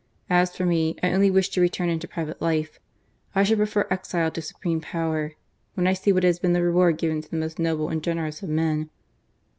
As 0.31 0.57
for 0.57 0.65
me, 0.65 0.95
I 1.03 1.11
only 1.13 1.29
wish 1.29 1.49
to 1.49 1.61
return 1.61 1.87
into 1.89 2.07
private 2.07 2.41
life. 2.41 2.79
I 3.35 3.43
should 3.43 3.59
prefer 3.59 3.85
exile 3.91 4.31
to 4.31 4.41
supreme 4.41 4.81
power 4.81 5.33
when 5.75 5.85
I 5.85 5.93
see 5.93 6.11
what 6.11 6.23
has 6.23 6.39
been 6.39 6.53
the 6.53 6.63
reward 6.63 6.97
given 6.97 7.21
to 7.21 7.29
the 7.29 7.37
most 7.37 7.59
noble 7.59 7.89
and 7.89 8.01
generous 8.03 8.41
of 8.41 8.49
men. 8.49 8.89